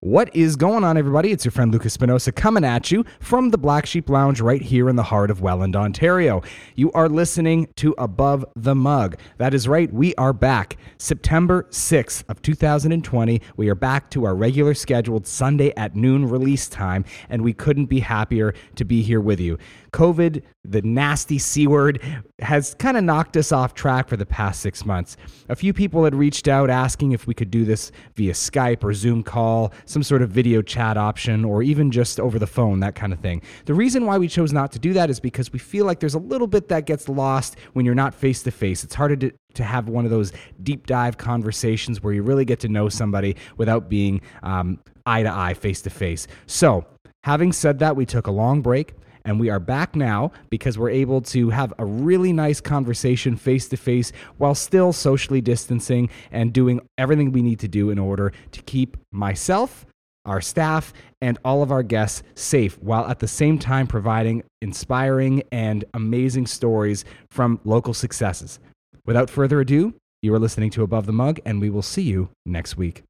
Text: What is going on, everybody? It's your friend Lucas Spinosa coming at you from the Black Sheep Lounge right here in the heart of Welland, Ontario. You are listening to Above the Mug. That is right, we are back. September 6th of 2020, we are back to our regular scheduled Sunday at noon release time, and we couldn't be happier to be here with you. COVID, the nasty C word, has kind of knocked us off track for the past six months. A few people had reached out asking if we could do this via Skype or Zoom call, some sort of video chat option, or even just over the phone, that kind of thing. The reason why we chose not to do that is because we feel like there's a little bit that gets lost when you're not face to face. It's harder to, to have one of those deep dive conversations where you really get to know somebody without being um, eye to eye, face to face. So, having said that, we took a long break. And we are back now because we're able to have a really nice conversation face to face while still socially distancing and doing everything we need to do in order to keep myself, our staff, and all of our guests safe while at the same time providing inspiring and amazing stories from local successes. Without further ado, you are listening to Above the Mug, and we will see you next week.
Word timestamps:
What 0.00 0.30
is 0.32 0.54
going 0.54 0.84
on, 0.84 0.96
everybody? 0.96 1.32
It's 1.32 1.44
your 1.44 1.50
friend 1.50 1.72
Lucas 1.72 1.96
Spinosa 1.96 2.32
coming 2.32 2.64
at 2.64 2.92
you 2.92 3.04
from 3.18 3.50
the 3.50 3.58
Black 3.58 3.84
Sheep 3.84 4.08
Lounge 4.08 4.40
right 4.40 4.62
here 4.62 4.88
in 4.88 4.94
the 4.94 5.02
heart 5.02 5.28
of 5.28 5.40
Welland, 5.40 5.74
Ontario. 5.74 6.40
You 6.76 6.92
are 6.92 7.08
listening 7.08 7.66
to 7.78 7.96
Above 7.98 8.44
the 8.54 8.76
Mug. 8.76 9.18
That 9.38 9.54
is 9.54 9.66
right, 9.66 9.92
we 9.92 10.14
are 10.14 10.32
back. 10.32 10.76
September 10.98 11.64
6th 11.70 12.22
of 12.28 12.40
2020, 12.42 13.42
we 13.56 13.68
are 13.68 13.74
back 13.74 14.08
to 14.10 14.24
our 14.24 14.36
regular 14.36 14.72
scheduled 14.72 15.26
Sunday 15.26 15.74
at 15.76 15.96
noon 15.96 16.28
release 16.28 16.68
time, 16.68 17.04
and 17.28 17.42
we 17.42 17.52
couldn't 17.52 17.86
be 17.86 17.98
happier 17.98 18.54
to 18.76 18.84
be 18.84 19.02
here 19.02 19.20
with 19.20 19.40
you. 19.40 19.58
COVID, 19.92 20.42
the 20.62 20.82
nasty 20.82 21.38
C 21.38 21.66
word, 21.66 22.00
has 22.38 22.74
kind 22.74 22.96
of 22.96 23.02
knocked 23.02 23.36
us 23.36 23.50
off 23.50 23.74
track 23.74 24.08
for 24.08 24.16
the 24.16 24.26
past 24.26 24.60
six 24.60 24.86
months. 24.86 25.16
A 25.48 25.56
few 25.56 25.72
people 25.72 26.04
had 26.04 26.14
reached 26.14 26.46
out 26.46 26.70
asking 26.70 27.12
if 27.12 27.26
we 27.26 27.34
could 27.34 27.50
do 27.50 27.64
this 27.64 27.90
via 28.14 28.32
Skype 28.32 28.84
or 28.84 28.92
Zoom 28.92 29.24
call, 29.24 29.72
some 29.88 30.02
sort 30.02 30.22
of 30.22 30.30
video 30.30 30.60
chat 30.60 30.96
option, 30.96 31.44
or 31.44 31.62
even 31.62 31.90
just 31.90 32.20
over 32.20 32.38
the 32.38 32.46
phone, 32.46 32.80
that 32.80 32.94
kind 32.94 33.12
of 33.12 33.20
thing. 33.20 33.40
The 33.64 33.74
reason 33.74 34.04
why 34.04 34.18
we 34.18 34.28
chose 34.28 34.52
not 34.52 34.70
to 34.72 34.78
do 34.78 34.92
that 34.92 35.08
is 35.08 35.18
because 35.18 35.52
we 35.52 35.58
feel 35.58 35.86
like 35.86 35.98
there's 36.00 36.14
a 36.14 36.18
little 36.18 36.46
bit 36.46 36.68
that 36.68 36.84
gets 36.84 37.08
lost 37.08 37.56
when 37.72 37.86
you're 37.86 37.94
not 37.94 38.14
face 38.14 38.42
to 38.42 38.50
face. 38.50 38.84
It's 38.84 38.94
harder 38.94 39.16
to, 39.16 39.32
to 39.54 39.64
have 39.64 39.88
one 39.88 40.04
of 40.04 40.10
those 40.10 40.32
deep 40.62 40.86
dive 40.86 41.16
conversations 41.16 42.02
where 42.02 42.12
you 42.12 42.22
really 42.22 42.44
get 42.44 42.60
to 42.60 42.68
know 42.68 42.88
somebody 42.88 43.36
without 43.56 43.88
being 43.88 44.20
um, 44.42 44.78
eye 45.06 45.22
to 45.22 45.32
eye, 45.32 45.54
face 45.54 45.80
to 45.82 45.90
face. 45.90 46.26
So, 46.46 46.84
having 47.24 47.52
said 47.52 47.78
that, 47.78 47.96
we 47.96 48.04
took 48.04 48.26
a 48.26 48.30
long 48.30 48.60
break. 48.60 48.94
And 49.28 49.38
we 49.38 49.50
are 49.50 49.60
back 49.60 49.94
now 49.94 50.32
because 50.48 50.78
we're 50.78 50.88
able 50.88 51.20
to 51.20 51.50
have 51.50 51.74
a 51.78 51.84
really 51.84 52.32
nice 52.32 52.62
conversation 52.62 53.36
face 53.36 53.68
to 53.68 53.76
face 53.76 54.10
while 54.38 54.54
still 54.54 54.90
socially 54.90 55.42
distancing 55.42 56.08
and 56.32 56.50
doing 56.50 56.80
everything 56.96 57.30
we 57.30 57.42
need 57.42 57.58
to 57.58 57.68
do 57.68 57.90
in 57.90 57.98
order 57.98 58.32
to 58.52 58.62
keep 58.62 58.96
myself, 59.12 59.84
our 60.24 60.40
staff, 60.40 60.94
and 61.20 61.36
all 61.44 61.62
of 61.62 61.70
our 61.70 61.82
guests 61.82 62.22
safe 62.36 62.78
while 62.82 63.06
at 63.06 63.18
the 63.18 63.28
same 63.28 63.58
time 63.58 63.86
providing 63.86 64.44
inspiring 64.62 65.42
and 65.52 65.84
amazing 65.92 66.46
stories 66.46 67.04
from 67.30 67.60
local 67.64 67.92
successes. 67.92 68.58
Without 69.04 69.28
further 69.28 69.60
ado, 69.60 69.92
you 70.22 70.32
are 70.32 70.38
listening 70.38 70.70
to 70.70 70.82
Above 70.82 71.04
the 71.04 71.12
Mug, 71.12 71.38
and 71.44 71.60
we 71.60 71.68
will 71.68 71.82
see 71.82 72.00
you 72.00 72.30
next 72.46 72.78
week. 72.78 73.02